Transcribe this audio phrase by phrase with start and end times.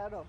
[0.00, 0.24] claro.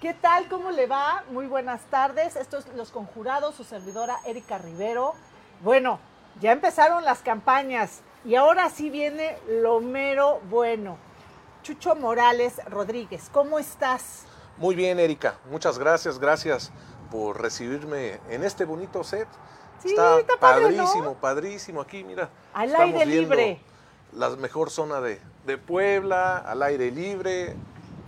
[0.00, 0.48] ¿Qué tal?
[0.48, 1.22] ¿Cómo le va?
[1.30, 2.34] Muy buenas tardes.
[2.34, 5.12] Esto es Los Conjurados, su servidora Erika Rivero.
[5.60, 5.98] Bueno,
[6.40, 10.96] ya empezaron las campañas y ahora sí viene lo mero bueno.
[11.62, 14.24] Chucho Morales Rodríguez, ¿cómo estás?
[14.56, 15.34] Muy bien, Erika.
[15.50, 16.72] Muchas gracias, gracias
[17.10, 19.28] por recibirme en este bonito set.
[19.82, 21.14] Sí, está, está padre, padrísimo, ¿no?
[21.14, 22.30] padrísimo aquí, mira.
[22.54, 23.60] Al aire libre.
[24.14, 27.56] La mejor zona de, de Puebla, al aire libre.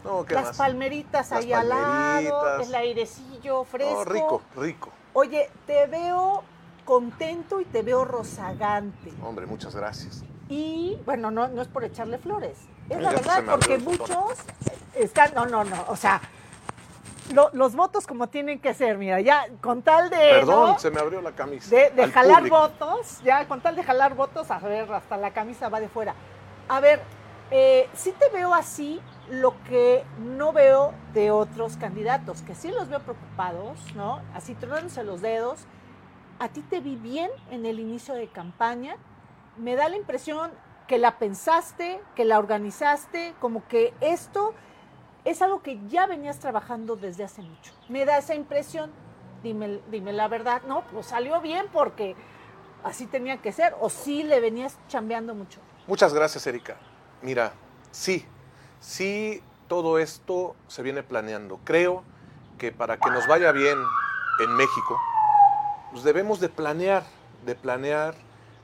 [0.07, 0.57] No, ¿qué Las más?
[0.57, 3.95] palmeritas Las ahí al lado, el airecillo fresco.
[3.95, 4.91] No, rico, rico.
[5.13, 6.43] Oye, te veo
[6.85, 9.13] contento y te veo rozagante.
[9.25, 10.23] Hombre, muchas gracias.
[10.49, 12.57] Y bueno, no, no es por echarle flores.
[12.89, 14.35] Es la verdad, porque muchos
[14.95, 15.35] están.
[15.35, 15.85] No, no, no.
[15.89, 16.21] O sea,
[17.33, 20.17] lo- los votos como tienen que ser, mira, ya con tal de.
[20.17, 20.79] Perdón, ¿no?
[20.79, 21.69] se me abrió la camisa.
[21.75, 22.57] de, de Al jalar público.
[22.61, 26.15] votos, ya con tal de jalar votos, a ver, hasta la camisa va de fuera.
[26.69, 27.01] A ver,
[27.51, 32.89] eh, sí te veo así, lo que no veo de otros candidatos, que sí los
[32.89, 34.21] veo preocupados, ¿no?
[34.35, 35.67] Así tronándose los dedos.
[36.39, 38.97] A ti te vi bien en el inicio de campaña.
[39.57, 40.51] Me da la impresión
[40.87, 44.55] que la pensaste, que la organizaste, como que esto
[45.25, 47.73] es algo que ya venías trabajando desde hace mucho.
[47.89, 48.93] Me da esa impresión.
[49.43, 50.63] Dime, dime la verdad.
[50.69, 52.15] No, pues salió bien porque
[52.85, 53.75] así tenía que ser.
[53.81, 55.61] O sí le venías chambeando mucho.
[55.89, 56.77] Muchas gracias, Erika.
[57.23, 57.53] Mira,
[57.91, 58.25] sí,
[58.87, 61.59] sí, todo esto se viene planeando.
[61.65, 62.05] Creo
[62.59, 63.79] que para que nos vaya bien
[64.41, 64.99] en México,
[65.91, 67.05] pues debemos de planear,
[67.45, 68.15] de planear,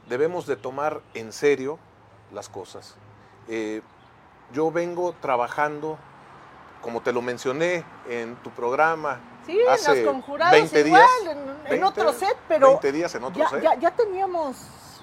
[0.09, 1.79] debemos de tomar en serio
[2.33, 2.95] las cosas.
[3.49, 3.83] Eh,
[4.53, 5.99] yo vengo trabajando,
[6.81, 11.37] como te lo mencioné en tu programa, Sí, en hace los conjurados 20 igual, días,
[11.37, 13.63] en, en 20, otro set, pero 20 días en otro ya, set.
[13.63, 14.57] ya, ya teníamos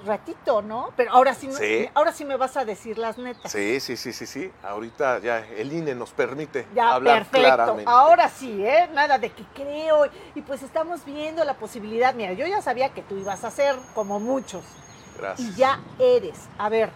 [0.06, 0.90] ratito, ¿no?
[0.96, 1.50] Pero ahora sí,
[1.94, 3.52] ahora sí me vas a decir las netas.
[3.52, 4.52] Sí, sí, sí, sí, sí.
[4.64, 7.42] Ahorita ya el INE nos permite Ya, hablar perfecto.
[7.42, 7.92] claramente.
[7.92, 8.90] Ahora sí, ¿eh?
[8.94, 10.06] Nada de que creo.
[10.36, 12.14] Y pues estamos viendo la posibilidad.
[12.14, 14.64] Mira, yo ya sabía que tú ibas a ser como muchos.
[15.18, 15.50] Gracias.
[15.50, 16.38] Y ya eres.
[16.58, 16.92] A ver,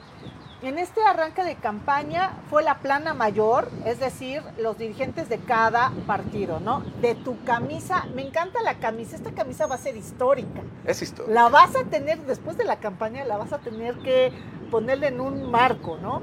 [0.67, 5.91] en este arranque de campaña fue la plana mayor, es decir, los dirigentes de cada
[6.07, 6.81] partido, ¿no?
[7.01, 8.05] De tu camisa.
[8.15, 9.15] Me encanta la camisa.
[9.15, 10.61] Esta camisa va a ser histórica.
[10.85, 11.33] Es historia.
[11.33, 14.31] La vas a tener, después de la campaña, la vas a tener que
[14.71, 16.21] ponerle en un marco, ¿no?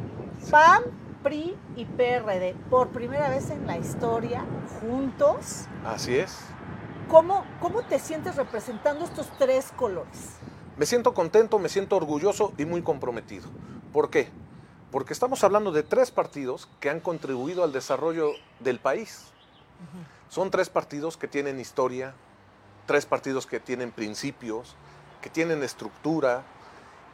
[0.50, 0.84] PAN,
[1.22, 4.44] PRI y PRD, por primera vez en la historia,
[4.80, 5.66] juntos.
[5.84, 6.38] Así es.
[7.08, 10.36] ¿Cómo, cómo te sientes representando estos tres colores?
[10.78, 13.50] Me siento contento, me siento orgulloso y muy comprometido.
[13.92, 14.28] ¿Por qué?
[14.90, 19.26] Porque estamos hablando de tres partidos que han contribuido al desarrollo del país.
[20.28, 22.14] Son tres partidos que tienen historia,
[22.86, 24.74] tres partidos que tienen principios,
[25.22, 26.42] que tienen estructura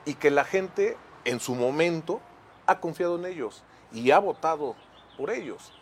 [0.04, 2.20] y que la gente en su momento
[2.66, 3.62] ha confiado en ellos
[3.92, 4.74] y ha votado
[5.16, 5.72] por ellos.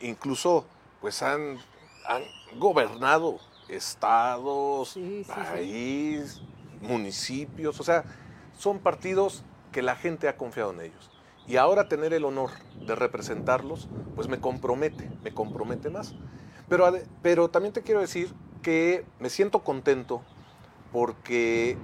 [0.00, 0.64] Incluso
[1.00, 1.58] pues han,
[2.06, 2.22] han
[2.58, 3.38] gobernado
[3.68, 5.40] estados, Sí, sí, sí.
[5.52, 6.40] país,
[6.80, 8.04] municipios, o sea,
[8.58, 11.10] son partidos que la gente ha confiado en ellos.
[11.46, 12.50] Y ahora tener el honor
[12.86, 16.14] de representarlos, pues me compromete, me compromete más.
[16.68, 20.22] Pero, pero también te quiero decir que me siento contento
[20.92, 21.76] porque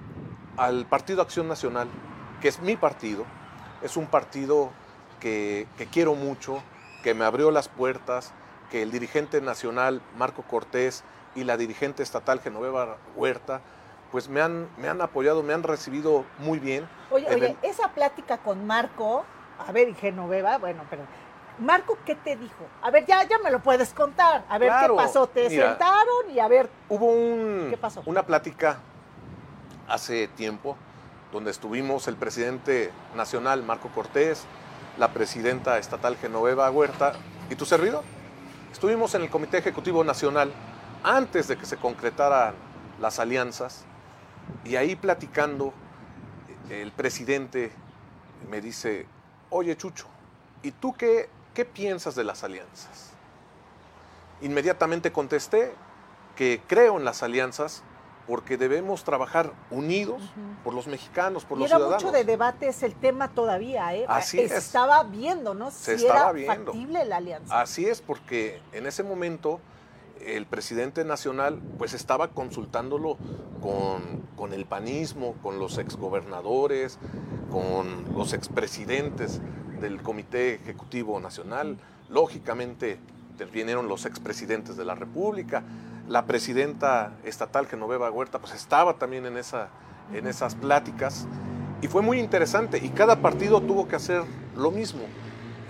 [0.57, 1.89] al Partido Acción Nacional,
[2.41, 3.25] que es mi partido,
[3.83, 4.71] es un partido
[5.19, 6.63] que, que quiero mucho,
[7.03, 8.33] que me abrió las puertas,
[8.71, 11.03] que el dirigente nacional Marco Cortés
[11.35, 13.61] y la dirigente estatal Genoveva Huerta,
[14.11, 16.89] pues me han, me han apoyado, me han recibido muy bien.
[17.11, 19.25] Oye, oye, esa plática con Marco,
[19.67, 21.03] a ver, y Genoveva, bueno, pero
[21.59, 22.67] Marco, ¿qué te dijo?
[22.83, 24.45] A ver, ya, ya me lo puedes contar.
[24.49, 25.27] A ver, Claro, ¿qué pasó?
[25.27, 25.71] ¿Te mira.
[25.71, 26.31] sentaron?
[26.31, 28.03] Y a ver, Hubo un- ¿Qué pasó?
[28.07, 28.79] una plática
[29.89, 30.77] hace tiempo
[31.33, 34.45] donde estuvimos el presidente nacional Marco Cortés,
[34.99, 37.13] la presidenta estatal Genoveva Huerta
[37.51, 38.03] y tu servidor.
[38.73, 40.53] Estuvimos en el Comité Ejecutivo Nacional
[41.03, 42.55] antes de que se concretaran
[43.01, 43.85] las alianzas
[44.65, 45.73] y ahí platicando
[46.71, 47.71] el presidente
[48.51, 49.07] me dice,
[49.51, 50.07] oye Chucho,
[50.63, 53.11] ¿y tú qué, qué piensas de las alianzas?
[54.41, 55.73] Inmediatamente contesté
[56.37, 57.83] que creo en las alianzas
[58.29, 60.23] porque debemos trabajar unidos
[60.63, 62.05] por los mexicanos, por y los era ciudadanos.
[62.05, 64.05] mucho de debate es el tema todavía, ¿eh?
[64.07, 64.53] Así es.
[64.53, 65.71] estaba viendo, ¿no?
[65.71, 66.73] Se si estaba era viendo.
[66.73, 67.61] factible la alianza.
[67.61, 69.61] Así es, porque en ese momento
[70.27, 73.17] el presidente nacional pues estaba consultándolo
[73.61, 76.99] con, con el panismo, con los exgobernadores,
[77.51, 79.41] con los expresidentes
[79.81, 81.79] del Comité Ejecutivo Nacional.
[82.09, 82.99] Lógicamente
[83.33, 85.63] intervinieron los expresidentes de la República.
[86.09, 89.69] La presidenta estatal Genoveva Huerta pues estaba también en, esa,
[90.13, 91.27] en esas pláticas
[91.81, 94.23] y fue muy interesante y cada partido tuvo que hacer
[94.57, 95.03] lo mismo.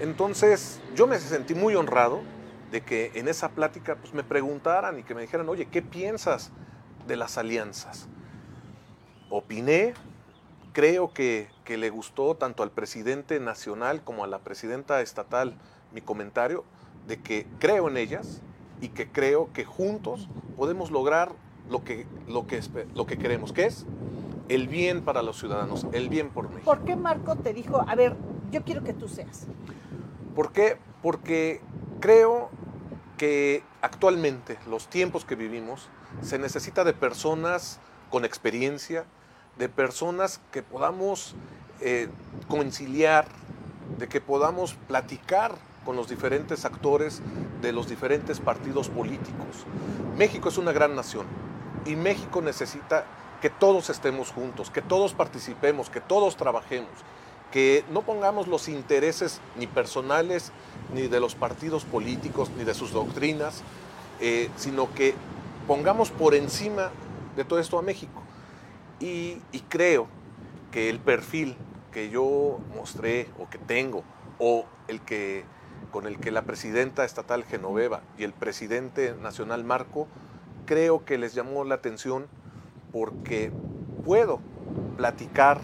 [0.01, 2.21] Entonces yo me sentí muy honrado
[2.71, 6.51] de que en esa plática pues, me preguntaran y que me dijeran, oye, ¿qué piensas
[7.07, 8.09] de las alianzas?
[9.31, 9.95] Opiné,
[10.73, 15.55] creo que, que le gustó tanto al presidente nacional como a la presidenta estatal
[15.93, 16.65] mi comentario
[17.07, 18.43] de que creo en ellas
[18.81, 21.33] y que creo que juntos podemos lograr
[21.69, 22.61] lo que, lo que,
[22.95, 23.87] lo que queremos, que es
[24.49, 26.65] el bien para los ciudadanos, el bien por México.
[26.65, 28.17] ¿Por qué Marco te dijo, a ver,
[28.51, 29.47] yo quiero que tú seas?
[30.35, 30.79] ¿Por qué?
[31.03, 31.61] Porque
[32.01, 32.51] creo
[33.19, 35.89] que actualmente, los tiempos que vivimos,
[36.23, 37.81] se necesita de personas
[38.11, 39.05] con experiencia,
[39.59, 41.35] de personas que podamos
[41.81, 42.09] eh,
[42.49, 43.27] conciliar,
[43.99, 47.21] de que podamos platicar con los diferentes actores
[47.61, 49.67] de los diferentes partidos políticos.
[50.17, 51.27] México es una gran nación
[51.85, 53.05] y México necesita
[53.41, 56.91] que todos estemos juntos, que todos participemos, que todos trabajemos,
[57.53, 60.53] que no pongamos los intereses ni personales,
[60.95, 63.63] ni de los partidos políticos, ni de sus doctrinas,
[64.21, 65.15] eh, sino que
[65.67, 66.91] pongamos por encima
[67.37, 68.23] de todo esto a México.
[69.01, 70.09] Y, y creo
[70.73, 71.57] que el perfil
[71.93, 74.03] que yo mostré o que tengo,
[74.39, 75.45] o el que
[75.91, 80.07] con el que la presidenta estatal Genoveva y el presidente nacional Marco,
[80.67, 82.27] creo que les llamó la atención
[82.93, 83.51] porque
[84.05, 84.41] puedo
[84.97, 85.61] platicar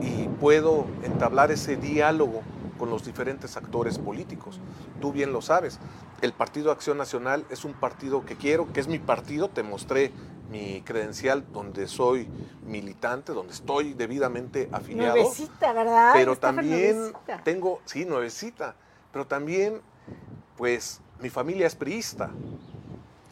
[0.00, 2.42] y puedo entablar ese diálogo
[2.78, 4.58] con los diferentes actores políticos.
[5.00, 5.78] Tú bien lo sabes,
[6.22, 10.12] el Partido Acción Nacional es un partido que quiero, que es mi partido, te mostré
[10.50, 12.28] mi credencial donde soy
[12.66, 15.16] militante, donde estoy debidamente afiliado.
[15.16, 16.12] Nuevecita, ¿verdad?
[16.14, 17.12] Pero también
[17.44, 18.74] tengo, sí, nuevecita,
[19.12, 19.80] pero también,
[20.56, 22.30] pues, mi familia es priista.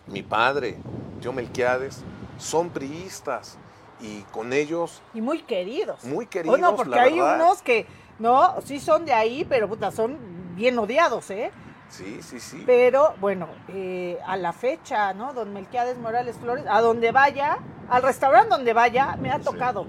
[0.07, 0.77] Mi padre,
[1.21, 2.03] yo Melquiades,
[2.39, 3.59] son priistas
[4.01, 5.03] y con ellos...
[5.15, 6.05] Y muy queridos.
[6.05, 7.87] Muy queridos, no, porque hay unos que,
[8.19, 10.19] no, sí son de ahí, pero puta, son
[10.55, 11.51] bien odiados, ¿eh?
[11.89, 12.63] Sí, sí, sí.
[12.67, 15.33] Pero bueno, eh, a la fecha, ¿no?
[15.33, 17.59] Don Melquiades Morales Flores, a donde vaya,
[17.89, 19.87] al restaurante donde vaya, me ha tocado.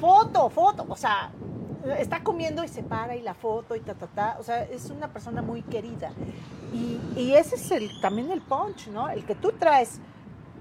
[0.00, 1.30] Foto, foto, o sea,
[1.98, 4.36] está comiendo y se para y la foto y ta, ta, ta.
[4.40, 6.10] O sea, es una persona muy querida.
[6.72, 9.08] Y, y ese es el, también el punch, ¿no?
[9.08, 10.00] El que tú traes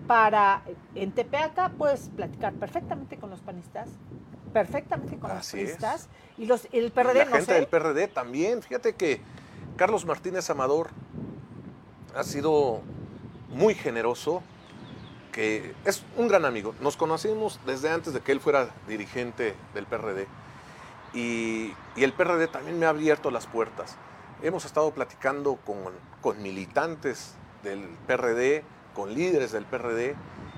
[0.07, 0.62] para,
[0.94, 3.90] en Tepeaca puedes platicar perfectamente con los panistas,
[4.54, 6.10] perfectamente con los panistas.
[6.38, 9.22] Y los, el PRD, La gente del PRD también, fíjate que
[9.78, 10.90] Carlos Martínez Amador
[12.16, 12.81] ha sido
[13.50, 14.42] muy generoso,
[15.31, 16.74] que es un gran amigo.
[16.80, 20.28] Nos conocimos desde antes de que él fuera dirigente del PRD.
[21.14, 23.97] Y, el PRD también me ha abierto las puertas.
[24.42, 25.78] Hemos estado platicando con,
[26.21, 28.64] con militantes del PRD,
[28.95, 30.16] con líderes del PRD,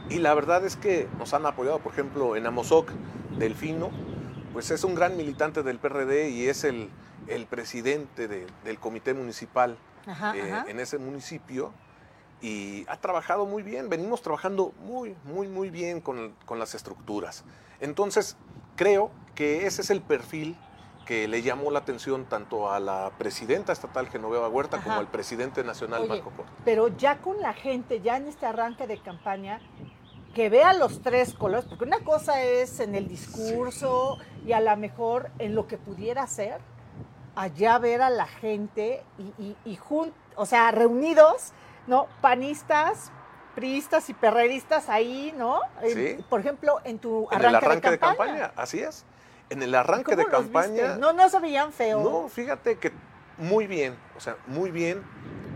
[0.10, 2.92] y la verdad es que nos han apoyado, por ejemplo, en Amozoc,
[3.38, 3.90] Delfino,
[4.54, 6.90] pues es un gran militante del PRD y es el,
[7.28, 9.78] el presidente del comité municipal
[10.08, 11.74] eh, en ese municipio
[12.42, 17.44] y ha trabajado muy bien, venimos trabajando muy, muy, muy bien con, las estructuras.
[17.80, 18.38] Entonces,
[18.76, 20.56] creo que ese es el perfil
[21.08, 25.64] que le llamó la atención tanto a la presidenta estatal Genoveva Huerta como al presidente
[25.64, 26.54] nacional Marco Cortés.
[26.66, 29.62] Pero ya con la gente, ya en este arranque de campaña,
[30.36, 34.76] que vea los tres colores, porque una cosa es en el discurso y a lo
[34.76, 36.60] mejor en lo que pudiera ser,
[37.36, 39.80] allá ver a la gente y, y,
[40.36, 41.54] o sea, reunidos,
[41.88, 42.08] ¿no?
[42.20, 43.14] Panistas,
[43.56, 45.62] priistas y perreristas ahí, ¿no?
[45.88, 46.18] Sí.
[46.30, 48.52] por ejemplo, en tu arranque, en el arranque de, campaña.
[48.58, 49.06] Así es.
[49.50, 50.98] En el arranque de campaña.
[50.98, 52.02] No, no se veían feo.
[52.04, 52.92] No, fíjate que
[53.38, 55.02] muy bien, o sea, muy bien,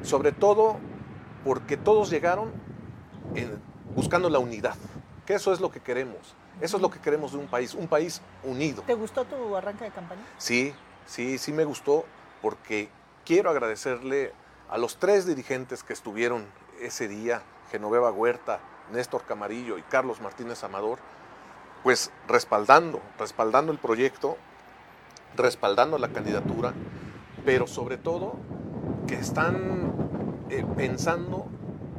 [0.04, 0.78] sobre todo
[1.44, 2.52] porque todos llegaron
[3.96, 4.76] buscando la unidad,
[5.26, 6.36] que eso es lo que queremos.
[6.60, 8.84] Eso es lo que queremos de un país, un país unido.
[8.84, 10.22] ¿Te gustó tu arranque de campaña?
[10.38, 10.76] Sí,
[11.12, 12.06] Sí, sí me gustó
[12.42, 12.90] porque
[13.26, 14.32] quiero agradecerle
[14.70, 16.46] a los tres dirigentes que estuvieron
[16.80, 18.60] ese día, Genoveva Huerta,
[18.94, 21.00] Néstor Camarillo y Carlos Martínez Amador,
[21.84, 24.38] pues respaldando, respaldando el proyecto,
[25.36, 26.74] respaldando la candidatura,
[27.46, 28.36] pero sobre todo
[29.08, 29.94] que están
[30.50, 31.48] eh, pensando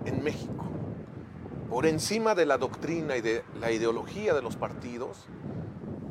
[0.04, 0.66] en México.
[1.68, 5.26] Por encima de la doctrina y de la ideología de los partidos,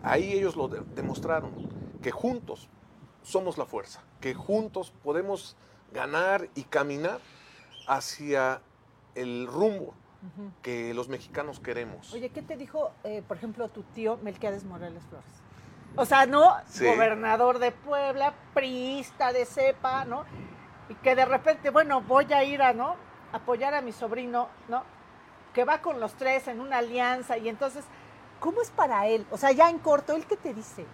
[0.04, 1.52] ahí ellos lo demostraron,
[2.02, 2.68] que juntos
[3.22, 5.56] somos la fuerza, que juntos podemos
[5.94, 7.20] ganar y caminar
[7.88, 8.62] hacia
[9.14, 9.94] el rumbo
[10.62, 12.14] que los mexicanos queremos.
[12.14, 15.30] Oye, ¿qué te dijo, eh, por ejemplo, tu tío Melquiades Morales Flores?
[15.96, 16.56] O sea, ¿no?
[16.80, 20.26] Gobernador de Puebla, priista de cepa, ¿no?
[20.90, 22.96] Y que de repente, bueno, voy a ir a, ¿no?
[23.34, 24.84] Apoyar a mi sobrino, ¿no?
[25.54, 27.84] Que va con los tres en una alianza y entonces,
[28.40, 29.26] ¿cómo es para él?
[29.32, 30.86] O sea, ya en corto, ¿él qué te dice?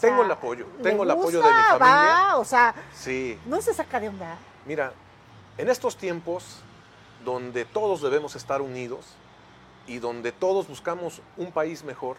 [0.00, 2.36] tengo el apoyo, tengo el apoyo de mi familia.
[2.36, 3.38] o sea, sí.
[3.46, 4.36] no se saca de onda.
[4.66, 4.92] Mira,
[5.56, 6.62] En estos tiempos
[7.24, 9.06] donde todos debemos estar unidos
[9.86, 12.16] y donde todos buscamos un país mejor,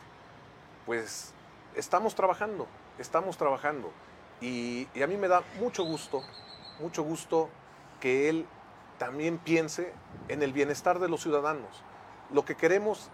[0.85, 1.33] pues
[1.75, 3.91] estamos trabajando, estamos trabajando.
[4.41, 6.21] Y, a mí me da mucho gusto,
[6.79, 7.49] mucho gusto
[7.99, 8.45] que él
[8.97, 9.93] también piense
[10.27, 11.83] en el bienestar de los ciudadanos.
[12.31, 13.09] Lo que queremos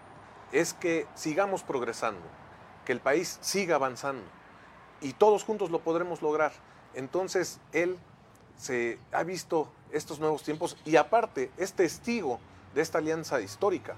[0.52, 2.26] es que sigamos progresando,
[2.84, 4.24] que el país siga avanzando
[5.00, 6.52] y todos juntos lo podremos lograr.
[6.94, 7.98] Entonces él
[8.56, 12.38] se ha visto estos nuevos tiempos y aparte es testigo
[12.74, 13.94] de esta alianza histórica.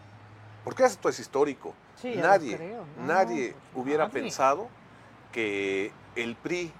[0.64, 1.74] Porque esto es histórico.
[1.96, 2.58] Sí, nadie,
[2.98, 4.22] nadie hubiera nadie.
[4.22, 4.68] pensado
[5.32, 6.72] que el PRI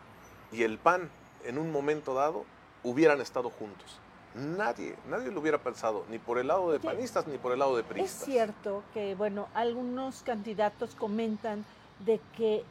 [0.52, 1.10] y el PAN
[1.44, 2.44] en un momento dado
[2.82, 3.98] hubieran estado juntos.
[4.34, 7.74] Nadie, nadie lo hubiera pensado, ni por el lado de panistas ni por el lado
[7.74, 8.24] de Es priistas.
[8.24, 11.64] cierto que, bueno, algunos candidatos comentan
[12.00, 12.62] de que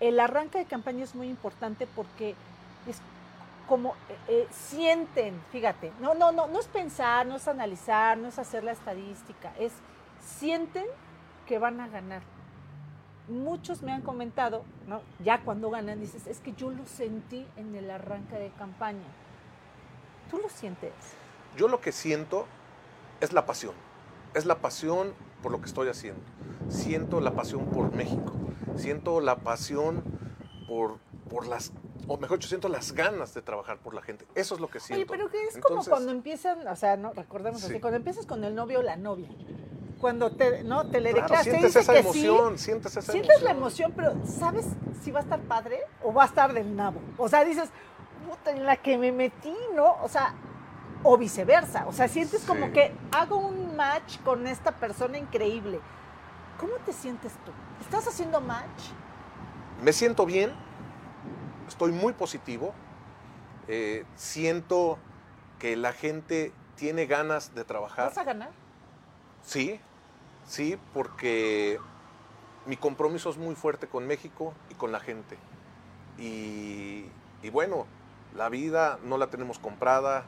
[0.00, 2.36] el arranque de campaña es muy importante porque es
[3.66, 8.28] como eh, eh, sienten, fíjate, no, no, no, no es pensar, no es analizar, no
[8.28, 9.72] es hacer la estadística, es
[10.24, 10.86] sienten
[11.46, 12.22] que van a ganar.
[13.28, 15.02] Muchos me han comentado, ¿no?
[15.24, 19.06] ya cuando ganan, dices, es que yo lo sentí en el arranque de campaña.
[20.30, 20.92] ¿Tú lo sientes?
[21.56, 22.46] Yo lo que siento
[23.20, 23.74] es la pasión.
[24.34, 26.20] Es la pasión por lo que estoy haciendo.
[26.68, 28.32] Siento la pasión por México.
[28.76, 30.04] Siento la pasión
[30.68, 30.98] por,
[31.30, 31.72] por las,
[32.08, 34.26] o mejor dicho, siento las ganas de trabajar por la gente.
[34.34, 35.00] Eso es lo que siento.
[35.02, 37.66] Oye, pero que es como Entonces, cuando empiezan, o sea, no, recordemos Sí.
[37.72, 39.28] así, cuando empiezas con el novio o la novia,
[40.00, 42.92] cuando te, no, te le claro, declaras, te sientes dice esa que emoción, sí, sientes
[42.96, 43.44] esa sientes emoción.
[43.44, 44.66] la emoción, pero ¿sabes
[45.02, 47.00] si va a estar padre o va a estar del nabo?
[47.16, 47.70] O sea, dices,
[48.28, 49.96] puta, en la que me metí, ¿no?
[50.02, 50.34] O sea,
[51.02, 55.80] o viceversa, o sea, sientes como que hago un match con esta persona increíble.
[56.58, 57.52] ¿Cómo te sientes tú?
[57.80, 58.90] ¿Estás haciendo match?
[59.82, 60.52] Me siento bien,
[61.68, 62.72] estoy muy positivo,
[63.68, 64.98] eh, siento
[65.58, 68.06] que la gente tiene ganas de trabajar.
[68.06, 68.50] ¿Vas a ganar?
[69.42, 69.80] Sí,
[70.46, 71.78] sí, porque
[72.66, 75.38] mi compromiso es muy fuerte con México y con la gente.
[76.18, 77.06] Y,
[77.42, 77.86] y bueno,
[78.34, 80.24] la vida no la tenemos comprada,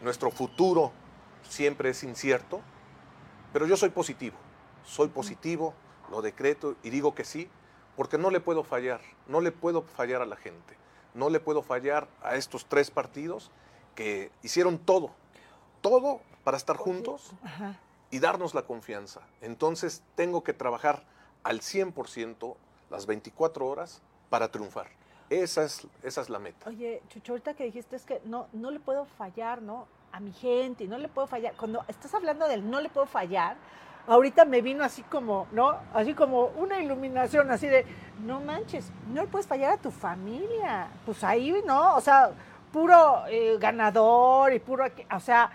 [0.00, 0.92] nuestro futuro
[1.48, 2.60] siempre es incierto,
[3.52, 4.36] pero yo soy positivo,
[4.84, 5.74] soy positivo,
[6.10, 7.48] lo decreto y digo que sí,
[7.96, 10.76] porque no le puedo fallar, no le puedo fallar a la gente,
[11.14, 13.50] no le puedo fallar a estos tres partidos
[13.94, 15.10] que hicieron todo,
[15.80, 17.78] todo para estar juntos Ajá.
[18.10, 19.22] y darnos la confianza.
[19.40, 21.04] Entonces tengo que trabajar
[21.42, 22.56] al 100%
[22.90, 24.88] las 24 horas para triunfar.
[25.30, 26.68] Esa es, esa es la meta.
[26.68, 29.88] Oye, Chucho, ahorita que dijiste es que no, no le puedo fallar, ¿no?
[30.12, 31.54] A mi gente, y no le puedo fallar.
[31.56, 33.56] Cuando estás hablando del no le puedo fallar,
[34.06, 35.76] ahorita me vino así como, ¿no?
[35.92, 37.84] Así como una iluminación, así de,
[38.24, 40.88] no manches, no le puedes fallar a tu familia.
[41.04, 41.96] Pues ahí, ¿no?
[41.96, 42.30] O sea,
[42.72, 44.84] puro eh, ganador y puro,
[45.14, 45.50] o sea,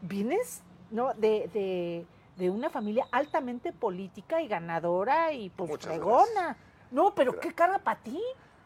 [0.00, 1.14] vienes, ¿no?
[1.14, 2.06] De, de,
[2.36, 6.56] de una familia altamente política y ganadora y pues Muchas fregona.
[6.90, 8.20] No, pero qué carga para ti.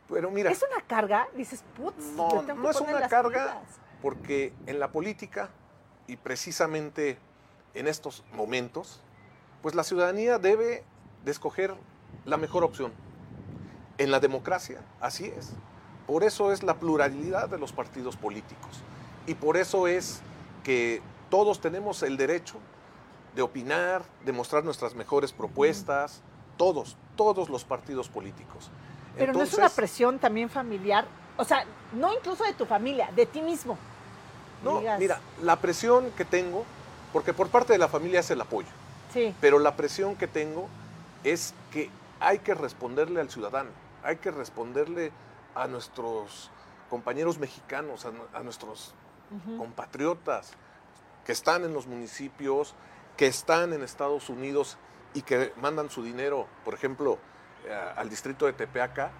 [0.08, 3.42] Pero mira, Es una carga, dices, putz, No, tengo que no es una carga.
[3.60, 3.80] pilas.
[4.00, 5.48] porque en la política
[6.06, 7.18] y precisamente
[7.74, 9.00] en estos momentos,
[9.66, 10.84] pues la ciudadanía debe
[11.24, 11.74] de escoger
[12.24, 12.92] la mejor opción.
[13.98, 15.54] En la democracia, así es.
[16.06, 18.84] Por eso es la pluralidad de los partidos políticos.
[19.26, 20.20] Y por eso es
[20.62, 22.58] que todos tenemos el derecho
[23.34, 26.22] de opinar, de mostrar nuestras mejores propuestas,
[26.56, 28.70] todos, todos los partidos políticos.
[29.18, 31.06] Pero no es una Entonces, presión también familiar,
[31.36, 33.76] o sea, no incluso de tu familia, de ti mismo.
[34.62, 36.64] No, Digas, mira, la presión que tengo,
[37.12, 38.68] porque por parte de la familia es el apoyo,
[39.16, 40.68] Sí, pero la presión que tengo
[41.24, 43.70] es que hay que responderle al ciudadano,
[44.04, 45.10] hay que responderle
[45.54, 46.50] a nuestros
[46.90, 48.94] compañeros mexicanos, a, nu- a nuestros
[49.58, 50.52] compatriotas
[51.24, 52.74] que están en los municipios,
[53.16, 54.76] que están en Estados Unidos
[55.14, 57.18] y que mandan su dinero, por ejemplo,
[57.66, 59.10] eh, al distrito de Tepeaca,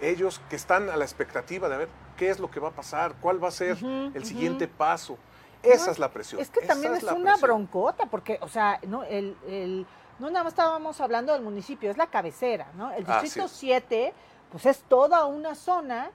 [0.00, 3.14] ellos que están a la expectativa de ver qué es lo que va a pasar,
[3.20, 3.76] cuál va a ser
[4.14, 5.18] el siguiente paso.
[5.62, 6.40] Esa No, es la presión.
[6.40, 7.40] Es que esa también es, una presión.
[7.40, 9.86] broncota, porque, o sea, no, el, el-
[10.18, 12.90] no nada más estábamos hablando del municipio, es la cabecera, ¿no?
[12.92, 13.52] El distrito es.
[13.52, 14.12] 7,
[14.50, 16.10] pues es toda una zona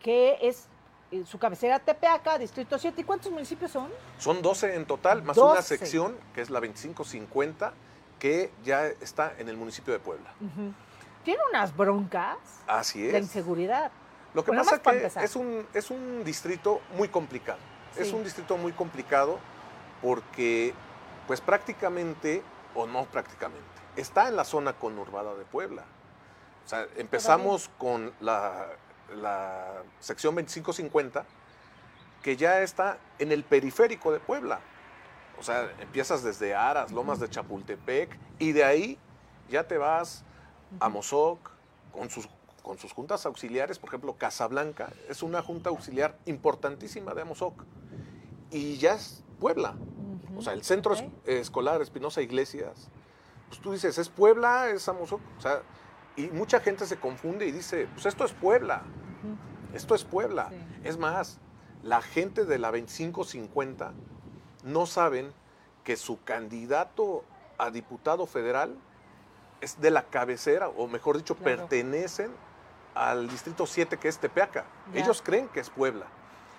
[0.00, 0.68] que es
[1.10, 3.00] eh, su cabecera Tepeaca, distrito 7.
[3.00, 3.90] ¿Y cuántos municipios son?
[4.18, 5.62] Son 12 en total, más una 12.
[5.62, 7.72] sección, que es la 2550,
[8.18, 10.32] que ya está en el municipio de Puebla.
[11.24, 13.90] Tiene unas broncas Así de inseguridad.
[14.34, 17.58] Lo que Bueno, pasa es que es un, es un distrito muy complicado.
[17.96, 19.38] Es un distrito muy complicado
[20.02, 20.74] porque,
[21.26, 22.42] pues prácticamente,
[22.74, 23.64] o no prácticamente,
[23.96, 25.84] está en la zona conurbada de Puebla.
[26.64, 28.66] O sea, empezamos con la,
[29.16, 31.24] la sección 2550
[32.22, 34.60] que ya está en el periférico de Puebla.
[35.38, 38.98] O sea, empiezas desde Aras, Lomas de Chapultepec, y de ahí
[39.50, 40.24] ya te vas
[40.80, 41.50] a Mozoc
[41.92, 42.28] con sus,
[42.64, 47.62] con sus juntas auxiliares, por ejemplo, Casablanca es una junta auxiliar importantísima de Amozoc.
[48.50, 49.74] Y ya es Puebla.
[50.36, 51.00] O sea, el centro Ok.
[51.26, 52.88] escolar Espinosa Iglesias,
[53.48, 54.70] pues tú dices, ¿es Puebla?
[54.70, 55.20] ¿Es Amozoc?
[55.38, 55.60] O sea,
[56.16, 58.82] y mucha gente se confunde y dice, pues esto es Puebla.
[59.74, 60.48] Esto es Puebla.
[60.50, 60.56] Sí.
[60.84, 61.38] Es más,
[61.82, 63.92] la gente de la 2550
[64.64, 65.32] no saben
[65.84, 67.24] que su candidato
[67.58, 68.74] a diputado federal
[69.60, 71.58] es de la cabecera, o mejor dicho, Claro.
[71.58, 72.30] pertenecen
[72.94, 74.64] al distrito 7 que es Tepeaca.
[74.92, 75.00] Ya.
[75.00, 76.06] Ellos creen que es Puebla.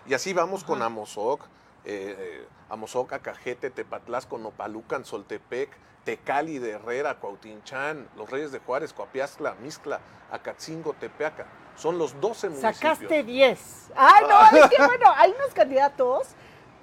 [0.06, 0.82] Y así vamos con.
[0.82, 1.42] Amozoc,
[1.86, 5.70] eh, eh, Amozoc, Acajete, Tepatlasco, Nopalucan, Soltepec,
[6.04, 10.00] Tecali de Herrera, Cuautinchán, Los Reyes de Juárez, Coapiazcla, Mixcla,
[10.32, 11.48] Acatzingo, Tepeaca.
[11.75, 12.77] Son los 12 municipios.
[12.77, 13.92] Sacaste 10.
[13.96, 16.30] Ay, no, es que bueno, hay unos candidatos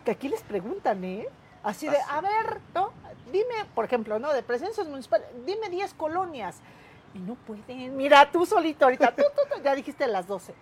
[0.05, 1.29] que aquí les preguntan, ¿eh?
[1.63, 2.11] Así de, Así.
[2.11, 2.93] a ver, ¿no?
[3.31, 4.33] Dime, por ejemplo, ¿no?
[4.33, 6.61] De presencias municipales, dime 10 colonias.
[7.15, 7.97] Y no pueden.
[7.97, 10.55] Mira, tú solito ahorita, tú, tú, tú, ya dijiste las 12.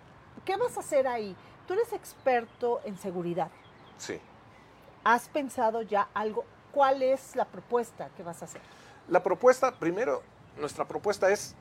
[0.45, 1.35] ¿Qué vas a hacer ahí?
[1.67, 3.49] Tú eres experto en seguridad.
[3.97, 4.19] Sí.
[5.03, 6.45] ¿Has pensado ya algo?
[6.71, 8.61] ¿Cuál es la propuesta que vas a hacer?
[9.07, 10.23] La propuesta, primero,
[10.57, 11.55] nuestra propuesta es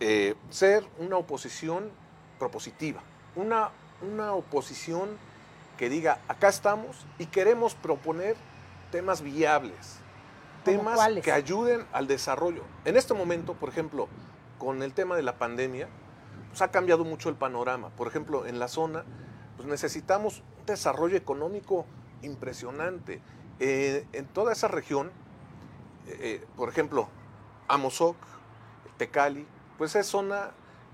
[0.00, 1.90] eh, ser una oposición
[2.38, 3.02] propositiva,
[3.34, 5.16] una, una oposición
[5.76, 8.36] que diga, acá estamos y queremos proponer
[8.90, 10.07] temas viables, ¿Cómo
[10.76, 11.24] temas cuáles?
[11.24, 12.62] que ayuden al desarrollo.
[12.84, 14.08] En este momento, por ejemplo,
[14.58, 15.88] con el tema de la pandemia,
[16.48, 17.90] pues ha cambiado mucho el panorama.
[17.90, 19.04] Por ejemplo, en la zona,
[19.56, 21.86] pues necesitamos un desarrollo económico
[22.22, 23.20] impresionante.
[23.60, 25.10] Eh, en toda esa región,
[26.06, 27.08] eh, por ejemplo,
[27.68, 28.16] Amozoc,
[28.96, 30.50] Tecali, pues es zona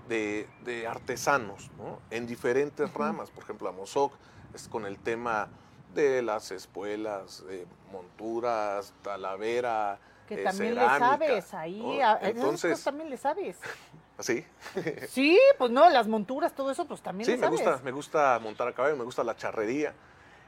[0.07, 1.99] de, de artesanos, ¿no?
[2.11, 3.31] En diferentes ramas.
[3.31, 4.13] Por ejemplo, Amozoc
[4.53, 5.49] es con el tema
[5.95, 11.79] de las espuelas, eh, monturas, talavera, Que eh, también le sabes ahí.
[11.79, 12.05] ¿no?
[12.05, 13.57] a- Entonces, también le sabes.
[14.19, 14.45] ¿sí?
[15.07, 17.61] Sí, pues no, las monturas, todo eso, pues también Sí, le me sabes.
[17.61, 19.93] gusta, me gusta montar a caballo, me gusta la charrería.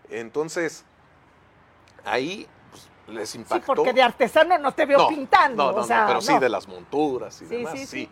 [0.10, 0.84] Entonces,
[2.06, 3.66] ahí pues, les Sí, impactó.
[3.76, 5.66] porque de artesano no te veo No, pintando.
[5.68, 6.40] No, no, o no, sea, pero sí no.
[6.40, 8.10] de las monturas y Sí, demás, sí, sí, sí.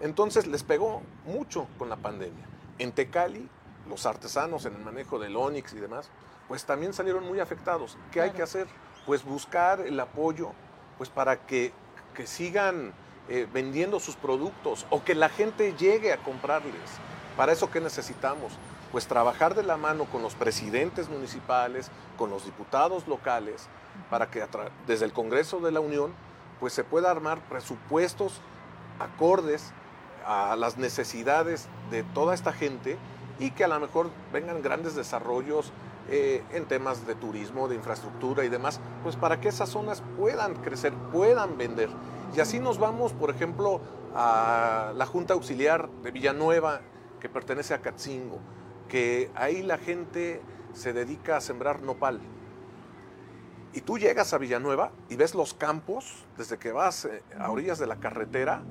[0.00, 2.44] Entonces les pegó mucho con la pandemia.
[2.78, 3.48] En Tecali,
[3.88, 6.10] los artesanos en el manejo del Onix y demás,
[6.48, 7.96] pues también salieron muy afectados.
[8.10, 8.66] ¿Qué hay que hacer?
[9.04, 10.52] Pues buscar el apoyo
[10.98, 11.72] pues para que,
[12.14, 12.92] que sigan
[13.28, 16.90] eh, vendiendo sus productos o que la gente llegue a comprarles.
[17.36, 18.52] Para eso, ¿qué necesitamos?
[18.92, 23.68] Pues trabajar de la mano con los presidentes municipales, con los diputados locales,
[24.10, 24.44] para que
[24.86, 26.14] desde el Congreso de la Unión
[26.60, 28.40] pues se pueda armar presupuestos
[28.98, 29.72] acordes
[30.24, 32.96] a las necesidades de toda esta gente
[33.38, 35.72] y que a lo mejor vengan grandes desarrollos
[36.08, 40.54] eh, en temas de turismo, de infraestructura y demás, pues para que esas zonas puedan
[40.56, 41.88] crecer, puedan vender.
[42.36, 43.80] Y así nos vamos, por ejemplo,
[44.14, 46.80] a la Junta Auxiliar de Villanueva,
[47.20, 48.38] que pertenece a Catzingo,
[48.88, 50.40] que ahí la gente
[50.72, 52.20] se dedica a sembrar nopal.
[53.72, 57.78] Y tú llegas a Villanueva y ves los campos, desde que vas eh, a orillas
[57.78, 58.62] de la carretera,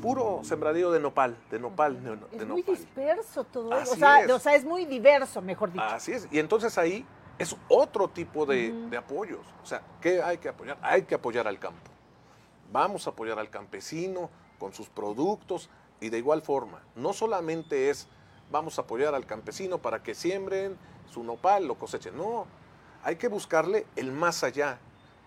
[0.00, 2.76] puro sembradío de nopal, de nopal, de, de Es muy nopal.
[2.76, 3.78] disperso todo.
[3.78, 3.92] eso.
[3.92, 4.30] O sea, es.
[4.30, 5.84] o sea, es muy diverso, mejor dicho.
[5.84, 6.28] Así es.
[6.30, 7.04] Y entonces ahí
[7.38, 9.46] es otro tipo de, de apoyos.
[9.62, 10.78] O sea, ¿qué hay que apoyar?
[10.82, 11.90] Hay que apoyar al campo.
[12.72, 18.08] Vamos a apoyar al campesino con sus productos y de igual forma, no solamente es
[18.50, 20.76] vamos a apoyar al campesino para que siembren
[21.10, 22.16] su nopal, lo cosechen.
[22.16, 22.46] No,
[23.02, 24.78] hay que buscarle el más allá,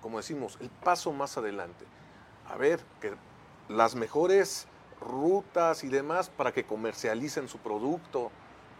[0.01, 1.85] como decimos, el paso más adelante.
[2.49, 3.13] A ver, que
[3.75, 4.67] las mejores
[4.99, 8.31] rutas y demás para que comercialicen su producto,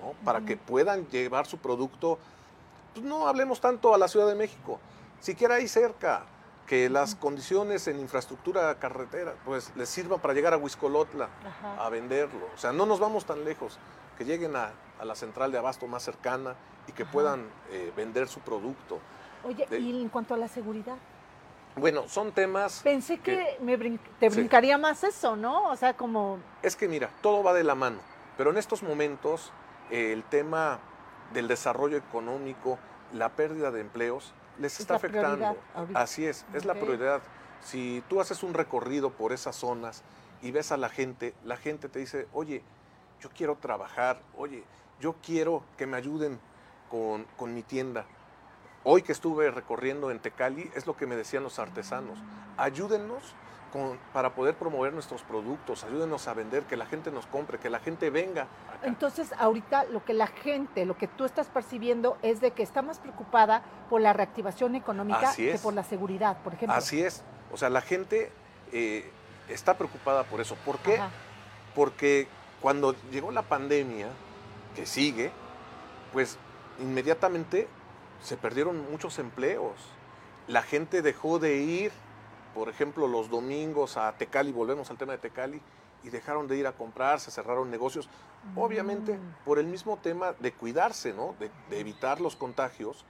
[0.02, 0.14] ¿no?
[0.24, 2.20] para que puedan llevar su producto,
[2.94, 4.80] pues no hablemos tanto a la Ciudad de México,
[5.20, 6.26] siquiera ahí cerca,
[6.68, 11.28] que las condiciones en infraestructura carretera pues les sirvan para llegar a Huiscolotla
[11.80, 12.48] a venderlo.
[12.56, 13.78] O sea, no nos vamos tan lejos,
[14.18, 16.56] que lleguen a, a la central de abasto más cercana
[16.88, 19.00] y que puedan eh, vender su producto.
[19.44, 20.96] Oye, de- y en cuanto a la seguridad,
[21.76, 22.82] Bueno, son temas...
[22.84, 24.38] pensé que me brin- te Sí.
[24.38, 25.70] brincaría más eso, ¿no?
[25.70, 28.00] O sea, como Es que mira, todo va de la mano,
[28.38, 29.52] pero en estos momentos
[29.90, 30.80] eh, el tema
[31.34, 32.78] del desarrollo económico,
[33.14, 35.58] la pérdida de empleos, les Es está afectando.
[35.94, 37.22] Así es, es la prioridad.
[37.64, 40.04] Si tú haces un recorrido por esas zonas
[40.42, 42.64] y ves a la gente, la gente te dice, oye,
[43.22, 44.64] yo quiero trabajar, oye,
[45.00, 46.40] yo quiero que me ayuden
[46.90, 48.06] con, con mi tienda.
[48.84, 52.17] Hoy que estuve recorriendo en Tecali, es lo que me decían los artesanos,
[52.58, 53.36] ayúdennos
[54.12, 57.80] para poder promover nuestros productos, ayúdenos a vender, que la gente nos compre, que la
[57.80, 58.48] gente venga.
[58.84, 62.82] Entonces, ahorita lo que la gente, lo que tú estás percibiendo es de que está
[62.82, 66.76] más preocupada por la reactivación económica que por la seguridad, por ejemplo.
[66.76, 67.24] Así es.
[67.52, 68.32] O sea, la gente
[68.74, 69.10] eh,
[69.48, 70.56] está preocupada por eso.
[70.65, 71.00] ¿Por qué?
[71.74, 72.28] Porque
[72.60, 74.08] cuando llegó la pandemia,
[74.76, 75.32] que sigue,
[76.12, 76.38] pues
[76.80, 77.67] inmediatamente
[78.22, 79.74] se perdieron muchos empleos.
[80.48, 81.92] La gente dejó de ir
[82.54, 85.62] por ejemplo, los domingos a Tecali, volvemos al tema de Tecali,
[86.04, 88.10] y dejaron de ir a comprar, se cerraron negocios,
[88.56, 89.46] obviamente mm.
[89.46, 91.36] por el mismo tema de cuidarse, ¿no?
[91.40, 93.06] De, evitar los contagios,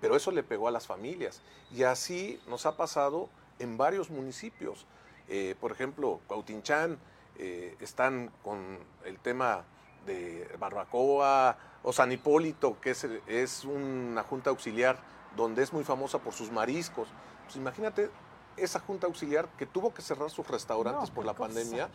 [0.00, 1.42] pero eso le pegó a las familias.
[1.70, 4.86] Y así nos ha pasado en varios municipios.
[5.28, 6.98] Eh, por ejemplo, Cuautinchán,
[7.36, 9.64] eh, están con el tema
[10.06, 14.98] de Barbacoa, o San Hipólito, que es, es una junta auxiliar
[15.36, 17.08] donde es muy famosa por sus mariscos.
[17.44, 18.10] Pues imagínate
[18.56, 21.88] esa junta auxiliar que tuvo que cerrar sus restaurantes por la pandemia,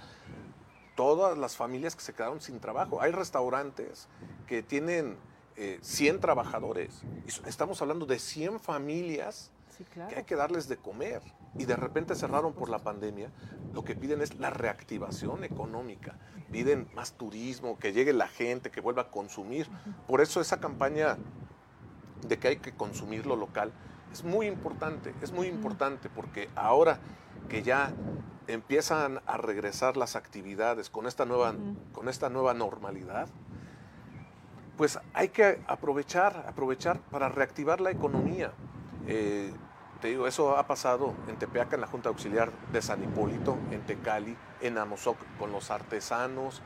[0.95, 3.01] todas las familias que se quedaron sin trabajo.
[3.01, 4.07] Hay restaurantes
[4.47, 5.17] que tienen
[5.81, 7.01] 100 eh, trabajadores.
[7.45, 9.51] Estamos hablando de 100 familias
[9.83, 11.21] que hay que darles de comer.
[11.57, 13.29] Y de repente cerraron por la pandemia.
[13.73, 16.17] Lo que piden es la reactivación económica.
[16.51, 19.67] Piden más turismo, que llegue la gente, que vuelva a consumir.
[20.07, 21.17] Por eso esa campaña
[22.27, 23.71] de que hay que consumir lo local
[24.11, 26.99] es muy importante, es muy importante porque ahora
[27.49, 27.93] que ya
[28.47, 31.53] empiezan a regresar las actividades con esta nueva,
[31.91, 33.27] con esta nueva normalidad,
[34.77, 38.53] pues hay que aprovechar, aprovechar para reactivar la economía.
[39.07, 39.51] Eh,
[40.01, 43.81] te digo, eso ha pasado en Tepeaca, en la Junta Auxiliar de San Hipólito, en
[43.85, 46.61] Tecali, en Amozoc con los artesanos.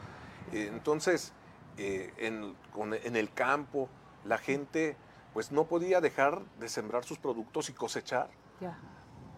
[0.51, 1.33] Eh, entonces,
[1.77, 2.55] eh, en,
[3.03, 3.87] en el campo,
[4.25, 4.97] la gente
[5.33, 8.29] pues no podía dejar de sembrar sus productos y cosechar.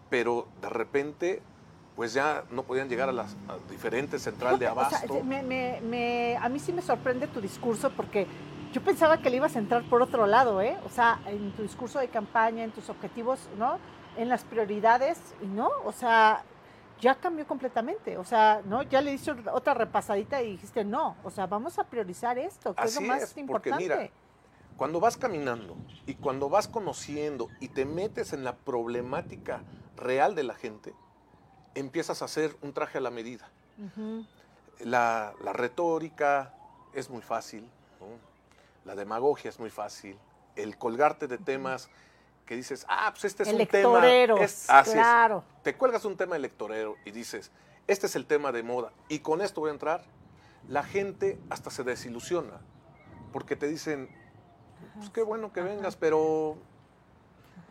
[0.08, 1.42] Pero de repente,
[1.94, 3.36] pues ya no podían llegar a las
[3.70, 5.20] diferentes centrales de abasto.
[5.20, 8.26] a mí sí me sorprende tu discurso porque
[8.72, 10.76] yo pensaba que le ibas a entrar por otro lado, ¿eh?
[10.86, 13.78] O sea, en tu discurso de campaña, en tus objetivos, ¿no?
[14.16, 16.42] En las prioridades, y no, o sea,
[17.00, 18.16] ya cambió completamente.
[18.16, 18.82] O sea, ¿no?
[18.84, 22.84] Ya le diste otra repasadita y dijiste, no, o sea, vamos a priorizar esto, que
[22.84, 24.10] es lo más importante.
[24.76, 29.62] Cuando vas caminando y cuando vas conociendo y te metes en la problemática
[29.96, 30.94] real de la gente,
[31.74, 33.50] empiezas a hacer un traje a la medida.
[34.80, 36.54] la, retórica
[36.94, 37.68] es muy fácil,
[38.84, 40.18] la demagogia es muy fácil,
[40.56, 41.88] el colgarte de temas
[42.46, 44.06] que dices, ah, pues este es un tema.
[44.40, 45.44] Es, claro.
[45.62, 47.50] Te cuelgas un tema electorero y dices,
[47.86, 50.04] este es el tema de moda y con esto voy a entrar.
[50.68, 52.60] La gente hasta se desilusiona
[53.32, 54.08] porque te dicen,
[54.96, 56.56] pues qué bueno que vengas, pero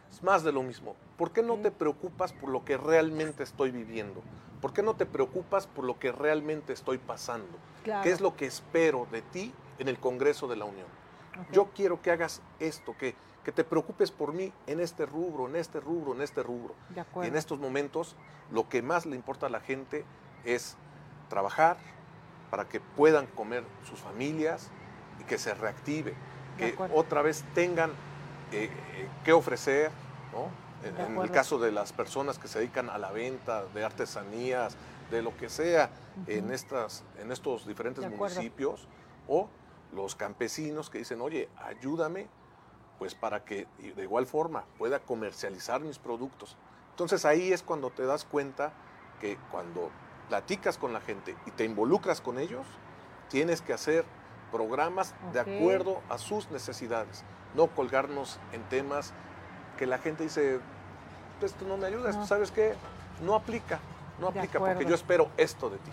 [0.09, 0.95] es más de lo mismo.
[1.17, 4.21] ¿Por qué no te preocupas por lo que realmente estoy viviendo?
[4.61, 7.57] ¿Por qué no te preocupas por lo que realmente estoy pasando?
[7.83, 11.00] ¿Qué es lo que espero de ti en el Congreso de la Unión?
[11.51, 15.55] Yo quiero que hagas esto, que, que te preocupes por mí en este rubro, en
[15.55, 16.75] este rubro, en este rubro.
[17.23, 18.15] y en estos momentos
[18.51, 20.05] lo que más le importa a la gente
[20.43, 20.75] es
[21.29, 21.77] trabajar
[22.49, 24.69] para que puedan comer sus familias
[25.19, 26.13] y que se reactive
[26.57, 27.91] que otra vez tengan
[28.51, 29.91] eh, eh, que ofrecer,
[30.33, 30.49] ¿no?
[30.83, 34.75] En, el caso de las personas que se dedican a la venta de artesanías,
[35.11, 35.91] de lo que sea,
[36.25, 38.87] en, estas, en estos diferentes municipios,
[39.27, 39.47] o
[39.93, 42.27] los campesinos que dicen, oye, ayúdame,
[42.99, 46.55] pues para que de igual forma pueda comercializar mis productos.
[46.91, 48.73] Entonces ahí es cuando te das cuenta
[49.19, 49.89] que cuando
[50.29, 52.65] platicas con la gente y te involucras con ellos,
[53.29, 54.05] tienes que hacer
[54.51, 57.23] programas de acuerdo a sus necesidades,
[57.55, 59.13] no colgarnos en temas
[59.77, 60.59] que la gente dice,
[61.41, 62.75] esto no me ayuda, ¿sabes qué?
[63.23, 63.79] No aplica,
[64.19, 65.91] no aplica porque yo espero esto de ti.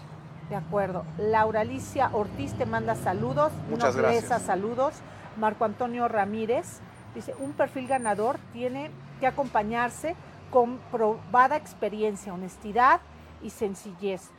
[0.49, 1.05] De acuerdo.
[1.19, 3.53] Laura Alicia Ortiz te manda saludos.
[3.69, 4.43] Muchas gracias.
[4.43, 4.95] saludos.
[5.37, 6.81] Marco Antonio Ramírez
[7.15, 10.17] dice, un perfil ganador tiene que acompañarse
[10.51, 13.01] con probada experiencia, honestidad
[13.43, 14.31] y sencillez.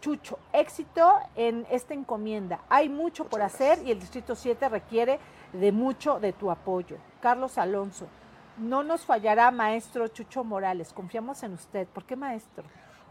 [0.00, 2.60] Chucho, éxito en esta encomienda.
[2.68, 5.18] Hay mucho por hacer y el Distrito 7 requiere
[5.52, 6.98] de mucho de tu apoyo.
[7.20, 8.06] Carlos Alonso,
[8.58, 11.86] no nos fallará maestro Chucho Morales, confiamos en usted.
[11.88, 12.64] ¿Por qué maestro?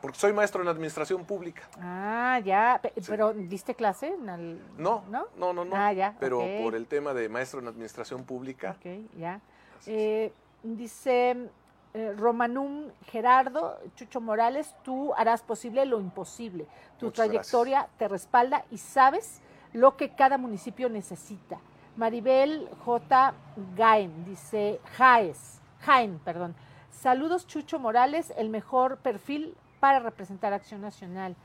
[0.05, 1.63] Porque soy maestro en administración pública.
[1.81, 4.13] Ah, ya, pero ¿diste clase?
[4.19, 4.37] No,
[4.77, 5.03] no,
[5.35, 5.75] no, no, no.
[5.75, 6.15] Ah, ya.
[6.19, 8.75] Pero por el tema de maestro en administración pública.
[8.77, 8.85] Ok,
[9.17, 9.41] ya.
[9.87, 11.49] Eh, dice
[11.95, 16.67] eh, Romanum Gerardo, Chucho Morales, tú harás posible lo imposible.
[16.99, 19.41] Tu trayectoria te respalda y sabes
[19.73, 21.57] lo que cada municipio necesita.
[21.97, 23.33] Maribel J.
[23.75, 26.53] Gaen, dice Jaes, Jaén, perdón.
[26.91, 31.35] Saludos Chucho Morales, el mejor perfil para representar Acción Nacional.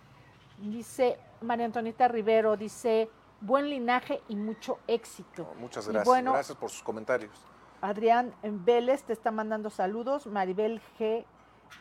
[0.57, 3.11] Dice María Antonieta Rivero, dice,
[3.43, 5.53] buen linaje y mucho éxito.
[5.59, 6.07] Muchas Y gracias.
[6.07, 7.31] bueno, gracias por sus comentarios.
[7.83, 10.27] Adrián Vélez te está mandando saludos.
[10.27, 11.27] Maribel G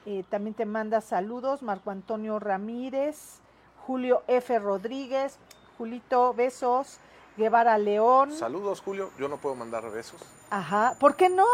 [0.05, 1.63] eh, también te manda saludos.
[1.63, 3.39] Marco Antonio Ramírez.
[3.87, 4.59] Julio F.
[4.59, 5.39] Rodríguez.
[5.77, 6.99] Julito, besos.
[7.37, 8.33] Guevara León.
[8.33, 9.11] Saludos, Julio.
[9.17, 10.21] Yo no puedo mandar besos.
[10.49, 10.97] Ajá.
[10.99, 11.45] ¿Por qué no?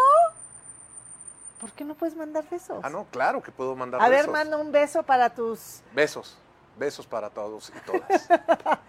[1.65, 2.77] ¿Por qué no puedes mandar besos?
[2.83, 4.31] Ah, no, claro que puedo mandar A ver, besos.
[4.33, 5.81] manda un beso para tus.
[5.95, 6.37] Besos.
[6.77, 8.29] Besos para todos y todas.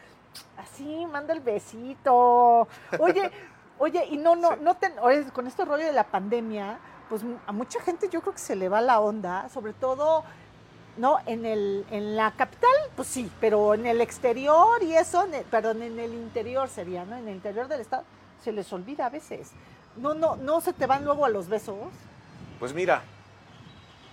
[0.59, 2.69] Así, manda el besito.
[2.99, 3.31] Oye,
[3.79, 4.57] oye, y no, no, Sí.
[4.61, 4.93] no te,
[5.33, 8.69] con este rollo de la pandemia, pues a mucha gente yo creo que se le
[8.69, 10.23] va la onda, sobre todo,
[10.99, 15.33] no, en el, en la capital, pues sí, pero en el exterior y eso, en
[15.33, 17.17] el- perdón, en el interior sería, ¿no?
[17.17, 18.05] En el interior del estado,
[18.45, 19.53] se les olvida a veces.
[19.97, 21.77] No, no, no se te van luego a los besos.
[22.59, 23.03] Pues mira,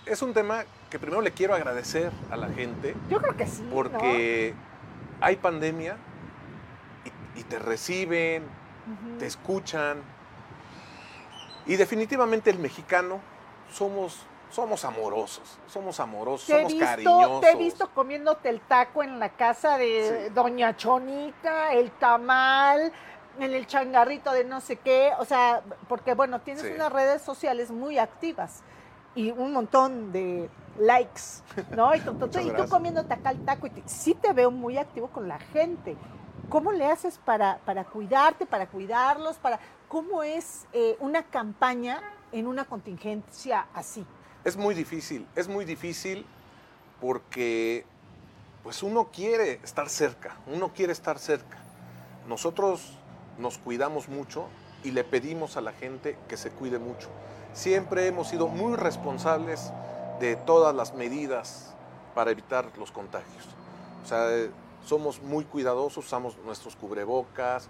[0.06, 3.62] es un tema que primero le quiero agradecer a la gente Yo creo que sí.
[3.62, 3.70] ¿no?
[3.74, 4.54] porque
[5.20, 5.96] hay pandemia
[7.36, 8.44] y, y te reciben,
[9.18, 10.02] te escuchan.
[11.66, 13.20] Y definitivamente el mexicano
[13.72, 14.18] somos,
[14.50, 17.40] somos amorosos, somos amorosos, Te somos visto, cariñosos.
[17.40, 20.32] te he visto comiéndote el taco en la casa de Sí.
[20.34, 22.92] Doña Chonita, el tamal,
[23.38, 25.12] en el changarrito de no sé qué.
[25.18, 26.72] O sea, porque bueno, tienes Sí.
[26.74, 28.62] unas redes sociales muy activas
[29.14, 31.20] y un montón de likes,
[31.70, 31.94] ¿no?
[31.94, 32.50] Y tú, y
[33.12, 35.96] acá el taco y te- sí te veo muy activo con la gente.
[36.48, 39.36] ¿Cómo le haces para, para cuidarte, para cuidarlos?
[39.38, 42.00] Para, ¿Cómo es eh, una campaña
[42.32, 44.04] en una contingencia así?
[44.44, 46.26] Es muy difícil, es muy difícil
[47.00, 47.84] porque
[48.62, 51.58] pues uno quiere estar cerca, uno quiere estar cerca.
[52.26, 52.98] Nosotros
[53.38, 54.46] nos cuidamos mucho
[54.82, 57.08] y le pedimos a la gente que se cuide mucho.
[57.52, 59.72] Siempre hemos sido muy responsables
[60.20, 61.74] de todas las medidas
[62.14, 63.44] para evitar los contagios.
[64.04, 64.28] O sea,
[64.84, 67.68] somos muy cuidadosos, usamos nuestros cubrebocas,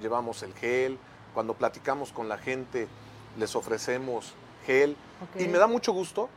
[0.00, 0.98] llevamos el gel,
[1.34, 2.88] cuando platicamos con la gente
[3.38, 4.96] les ofrecemos gel,
[5.38, 6.28] y me da mucho gusto,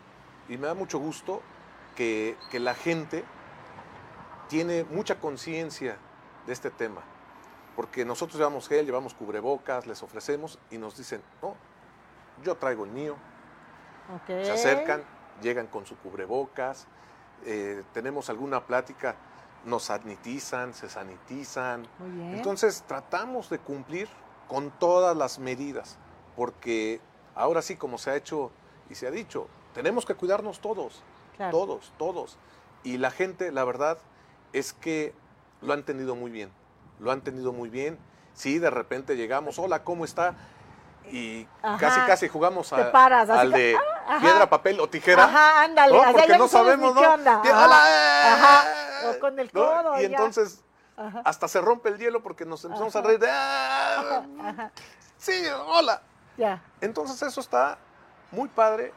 [0.47, 1.41] y me da mucho gusto
[1.95, 3.23] que, que la gente
[4.49, 5.97] tiene mucha conciencia
[6.45, 7.01] de este tema.
[7.75, 11.55] Porque nosotros llevamos gel, llevamos cubrebocas, les ofrecemos y nos dicen, no,
[12.43, 13.15] yo traigo el mío.
[14.27, 15.03] Se acercan,
[15.41, 16.87] llegan con su cubrebocas,
[17.45, 19.15] eh, tenemos alguna plática,
[19.65, 21.87] nos sanitizan, se sanitizan.
[21.99, 22.33] Muy bien.
[22.35, 24.09] Entonces tratamos de cumplir
[24.47, 25.97] con todas las medidas,
[26.35, 26.99] porque
[27.35, 28.51] ahora sí, como se ha hecho
[28.89, 31.03] y se ha dicho, tenemos que cuidarnos todos,
[31.37, 31.51] Claro.
[31.57, 32.37] todos, todos.
[32.83, 33.99] Y la gente, la verdad,
[34.53, 35.13] es que
[35.61, 36.49] lo ha entendido muy bien,
[36.99, 37.97] lo ha entendido muy bien.
[38.33, 40.35] Sí, de repente llegamos, hola, ¿cómo está?
[41.11, 41.77] Y Ajá.
[41.77, 44.19] casi, casi jugamos a- paras, al de ah, ajá.
[44.19, 45.23] piedra, papel o tijera.
[45.23, 45.97] Ajá, ándale.
[45.97, 46.11] ¿no?
[46.13, 47.01] Porque no sabemos, ¿no?
[47.01, 47.41] qué onda.
[47.43, 48.63] Ajá,
[49.09, 49.59] o con el ¿no?
[49.65, 50.07] codo, Y ya.
[50.07, 50.63] entonces
[51.23, 54.69] hasta se rompe el hielo porque nos empezamos a reír de "Ah,
[55.17, 56.01] sí, hola.
[56.37, 56.61] ya.
[56.81, 57.77] Entonces eso está
[58.31, 58.93] muy padre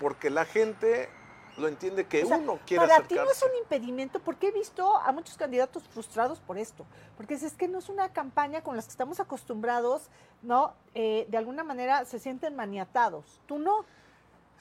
[0.00, 1.10] porque la gente
[1.58, 4.52] lo entiende que O sea, uno quiere para ti no es un impedimento, porque he
[4.52, 8.62] visto a muchos candidatos frustrados por esto, porque es, es que no es una campaña
[8.62, 10.08] con la que estamos acostumbrados,
[10.42, 10.74] ¿no?
[10.94, 13.40] Eh, de alguna manera se sienten maniatados.
[13.46, 13.84] Tú no.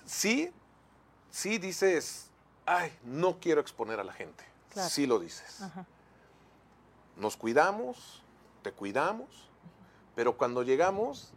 [0.05, 0.51] Sí,
[1.29, 2.29] sí dices,
[2.65, 4.43] ay, no quiero exponer a la gente.
[4.71, 4.89] Claro.
[4.89, 5.61] Sí lo dices.
[5.61, 5.85] Ajá.
[7.15, 8.23] Nos cuidamos,
[8.61, 9.49] te cuidamos,
[10.15, 11.33] pero cuando llegamos,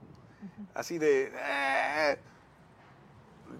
[0.75, 2.19] así de, "Eh",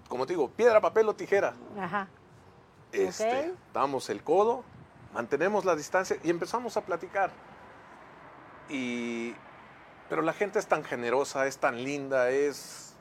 [0.07, 1.53] como te digo, piedra, papel o tijera.
[1.79, 2.07] Ajá.
[2.91, 4.63] Este, damos el codo,
[5.13, 7.31] mantenemos la distancia y empezamos a platicar.
[8.69, 9.33] Y,
[10.09, 12.93] pero la gente es tan generosa, es tan linda, es,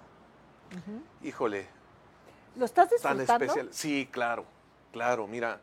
[1.22, 1.66] híjole,
[2.56, 3.44] ¿Lo estás tan disfrutando?
[3.44, 3.68] especial.
[3.72, 4.44] Sí, claro,
[4.92, 5.60] claro, mira,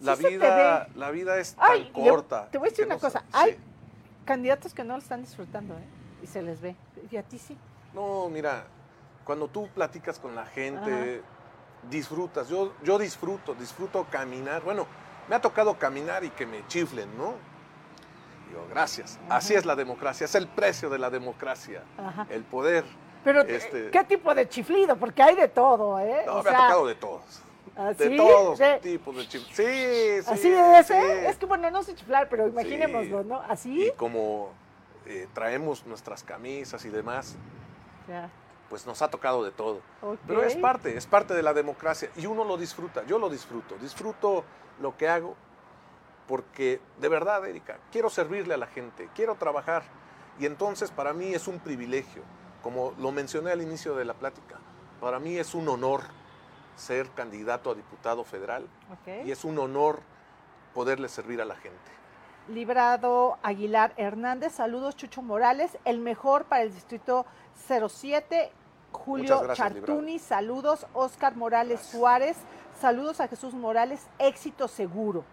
[0.00, 2.48] la Sí vida, la vida es tan Ay, corta.
[2.50, 3.58] te voy a decir una no cosa, sa- hay- sí.
[4.24, 5.84] Candidatos que no lo están disfrutando, ¿eh?
[6.22, 6.76] Y se les ve.
[7.10, 7.56] Y a ti sí.
[7.94, 8.66] No, mira,
[9.28, 11.20] cuando tú platicas con la gente,
[11.90, 12.48] disfrutas.
[12.48, 14.62] Yo, yo disfruto, disfruto caminar.
[14.62, 14.86] Bueno,
[15.28, 17.34] me ha tocado caminar y que me chiflen, ¿no?
[18.48, 19.20] Digo, gracias.
[19.28, 22.26] Así es la democracia, es el precio de la democracia, Ajá.
[22.30, 22.86] el poder.
[23.22, 24.96] Pero, este- ¿qué tipo de chiflido?
[24.96, 26.22] Porque hay de todo, ¿eh?
[26.24, 27.42] No, O me sea, ha tocado de todos.
[27.76, 28.08] ¿así?
[28.08, 29.54] De todos ¿De- tipos de chifles.
[29.54, 30.32] Sí, sí.
[30.32, 30.94] ¿Así de ese?
[31.20, 31.26] sí.
[31.26, 33.28] Es que, bueno, no sé chiflar, pero imaginémoslo, Sí.
[33.28, 33.42] ¿no?
[33.42, 33.92] Y ¿Así?
[33.98, 34.52] como
[35.04, 37.36] eh, traemos nuestras camisas y demás,
[38.08, 38.30] Ya.
[38.68, 39.80] Pues nos ha tocado de todo.
[40.26, 43.76] Pero es parte, es parte de la democracia y uno lo disfruta, yo lo disfruto,
[43.76, 44.44] disfruto
[44.80, 45.36] lo que hago
[46.26, 49.82] porque de verdad, Erika, quiero servirle a la gente, quiero trabajar
[50.38, 52.22] y entonces para mí es un privilegio,
[52.62, 54.58] como lo mencioné al inicio de la plática,
[55.00, 56.02] para mí es un honor
[56.76, 58.68] ser candidato a diputado federal
[59.24, 60.00] y es un honor
[60.74, 61.97] poderle servir a la gente.
[62.48, 67.26] Librado Aguilar Hernández, saludos Chucho Morales, el mejor para el distrito
[67.66, 68.50] 07.
[68.90, 70.86] Julio gracias, Chartuni, saludos.
[70.94, 71.92] Oscar Morales Gracias.
[71.92, 72.36] Suárez,
[72.80, 75.24] saludos a Jesús Morales, éxito seguro.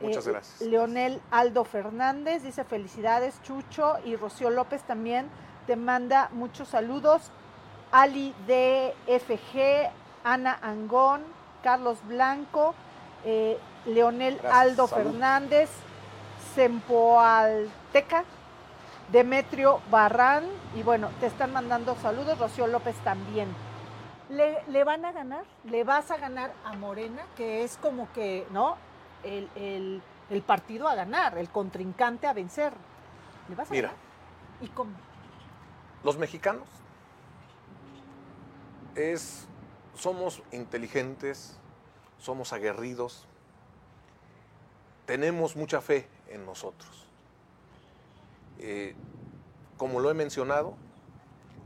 [0.00, 0.60] Muchas Eh, gracias.
[0.60, 5.28] Leonel Aldo Fernández dice felicidades Chucho y Rocío López también
[5.66, 7.30] te manda muchos saludos.
[7.90, 9.90] Ali DFG,
[10.22, 11.22] Ana Angón,
[11.64, 12.74] Carlos Blanco,
[13.24, 15.10] eh, Leonel Gracias, Aldo salud.
[15.10, 15.68] Fernández,
[16.54, 18.24] Sempoalteca,
[19.12, 20.44] Demetrio Barrán,
[20.76, 23.48] y bueno, te están mandando saludos, Rocío López también.
[24.28, 25.44] ¿Le, le van a ganar?
[25.64, 27.22] ¿Le vas a ganar a Morena?
[27.36, 28.76] Que es como que, ¿no?
[29.24, 32.72] El, el- el partido a ganar, el contrincante a vencer.
[33.48, 34.02] ¿Le vas a Mira, ganar?
[34.60, 34.92] ¿Y cómo?
[36.04, 36.68] los mexicanos
[38.94, 39.46] es,
[39.96, 41.58] somos inteligentes,
[42.18, 43.26] somos aguerridos,
[45.06, 47.06] tenemos mucha fe en nosotros.
[48.58, 48.94] Eh,
[49.76, 50.74] como lo he mencionado,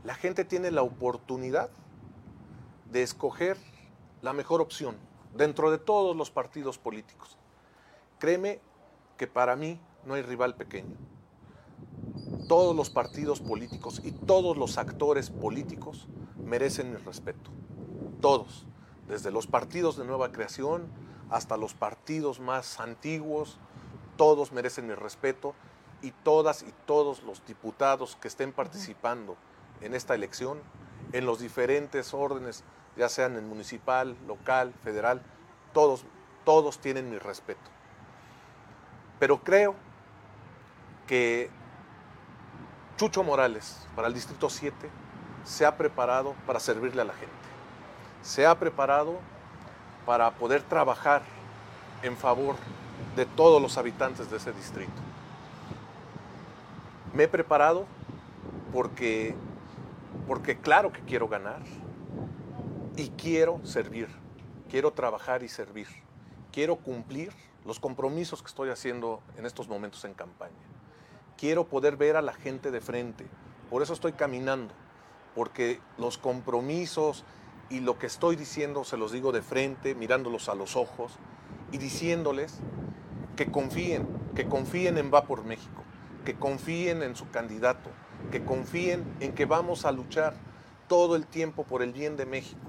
[0.03, 1.69] la gente tiene la oportunidad
[2.91, 3.57] de escoger
[4.21, 4.95] la mejor opción
[5.35, 7.37] dentro de todos los partidos políticos.
[8.19, 8.59] Créeme
[9.17, 10.95] que para mí no hay rival pequeño.
[12.47, 16.07] Todos los partidos políticos y todos los actores políticos
[16.43, 17.51] merecen mi respeto.
[18.21, 18.65] Todos,
[19.07, 20.83] desde los partidos de nueva creación
[21.29, 23.57] hasta los partidos más antiguos,
[24.17, 25.53] todos merecen mi respeto
[26.01, 29.35] y todas y todos los diputados que estén participando
[29.81, 30.59] en esta elección,
[31.13, 32.63] en los diferentes órdenes,
[32.95, 35.21] ya sean en municipal, local, federal,
[35.73, 36.05] todos,
[36.43, 37.69] todos tienen mi respeto.
[39.19, 39.75] Pero creo
[41.07, 41.49] que
[42.97, 44.89] Chucho Morales, para el Distrito 7,
[45.43, 47.33] se ha preparado para servirle a la gente.
[48.21, 49.19] Se ha preparado
[50.05, 51.21] para poder trabajar
[52.01, 52.55] en favor
[53.15, 54.91] de todos los habitantes de ese distrito.
[57.13, 57.85] Me he preparado
[58.73, 59.35] porque,
[60.27, 61.61] porque claro que quiero ganar
[62.97, 64.09] y quiero servir,
[64.69, 65.87] quiero trabajar y servir,
[66.51, 67.31] quiero cumplir
[67.65, 70.53] los compromisos que estoy haciendo en estos momentos en campaña.
[71.37, 73.25] Quiero poder ver a la gente de frente,
[73.69, 74.73] por eso estoy caminando,
[75.33, 77.23] porque los compromisos
[77.69, 81.13] y lo que estoy diciendo se los digo de frente, mirándolos a los ojos
[81.71, 82.59] y diciéndoles
[83.35, 85.83] que confíen, que confíen en Va por México,
[86.23, 87.89] que confíen en su candidato,
[88.31, 90.33] que confíen en que vamos a luchar
[90.87, 92.61] todo el tiempo por el bien de México.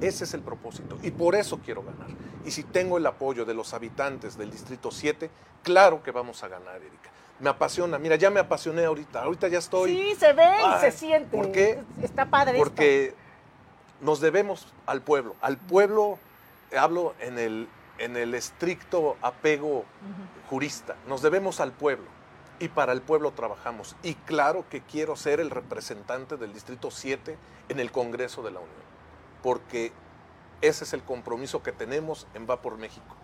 [0.00, 2.08] Ese es el propósito y por eso quiero ganar.
[2.44, 5.30] Y si tengo el apoyo de los habitantes del Distrito 7,
[5.62, 7.10] claro que vamos a ganar, Erika.
[7.38, 9.96] Me apasiona, mira, ya me apasioné ahorita, ahorita ya estoy...
[9.96, 11.36] Sí, se ve y se siente.
[11.36, 11.82] ¿por qué?
[12.02, 12.64] Está padre esto.
[12.64, 13.14] Porque
[14.00, 15.36] nos debemos al pueblo.
[15.40, 16.18] Al pueblo,
[16.76, 17.68] hablo en el,
[18.00, 19.84] en el estricto apego
[20.48, 22.06] jurista, nos debemos al pueblo
[22.58, 23.94] y para el pueblo trabajamos.
[24.02, 27.36] Y claro que quiero ser el representante del Distrito 7
[27.68, 28.74] en el Congreso de la Unión,
[29.42, 29.92] porque
[30.60, 33.16] ese es el compromiso que tenemos en Va por México,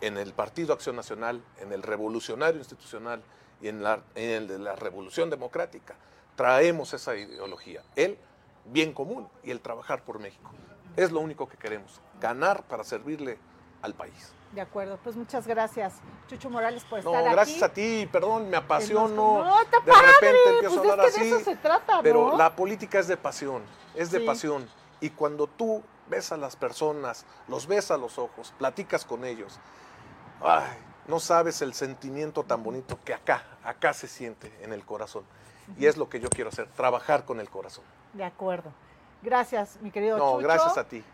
[0.00, 3.22] en el Partido Acción Nacional, en el Revolucionario Institucional
[3.60, 5.96] y en, la, en el de la Revolución Democrática.
[6.34, 8.18] Traemos esa ideología, el
[8.66, 10.50] bien común y el trabajar por México.
[10.96, 13.38] Es lo único que queremos, ganar para servirle
[13.82, 14.32] al país.
[14.52, 15.94] De acuerdo, pues muchas gracias,
[16.26, 17.32] Chucho Morales, por No, estar aquí.
[17.34, 19.44] gracias a ti, perdón, me apasiono.
[19.44, 21.36] No, está de padre, repente empiezo pues a hablar es que de así.
[21.42, 22.36] eso se trata, Pero ¿no?
[22.38, 23.62] la política es de pasión,
[23.94, 24.26] es de Sí.
[24.26, 24.68] pasión.
[25.00, 29.60] Y cuando tú ves a las personas, los ves a los ojos, platicas con ellos,
[30.42, 30.66] ay,
[31.06, 35.24] no sabes el sentimiento tan bonito que acá, acá se siente en el corazón.
[35.78, 37.84] Y es lo que yo quiero hacer, trabajar con el corazón.
[38.14, 38.72] De acuerdo.
[39.22, 40.38] Gracias, mi querido No, Chucho.
[40.46, 41.04] gracias a ti.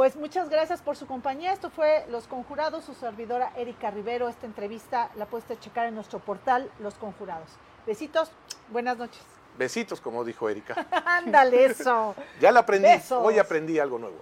[0.00, 1.52] Pues muchas gracias por su compañía.
[1.52, 4.30] Esto fue Los Conjurados, su servidora Erika Rivero.
[4.30, 7.50] Esta entrevista la puedes checar en nuestro portal Los Conjurados.
[7.86, 8.32] Besitos,
[8.70, 9.20] buenas noches.
[9.58, 10.86] Besitos, como dijo Erika.
[11.04, 12.14] Ándale, eso.
[12.40, 13.22] Ya la aprendí, Besos.
[13.22, 14.16] hoy aprendí algo nuevo.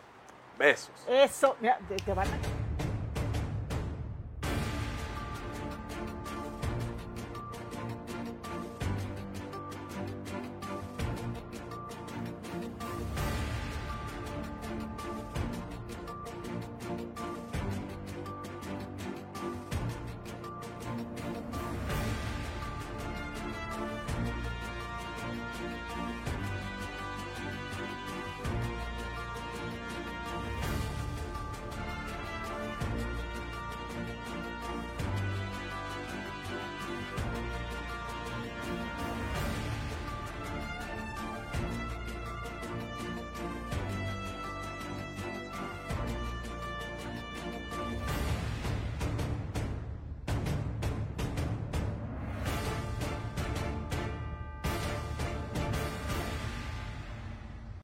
[0.59, 0.91] Besos.
[1.07, 1.55] Eso.
[1.61, 2.68] Mira, te, te van a...